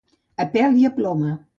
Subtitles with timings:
[0.45, 1.39] A pèl i a ploma.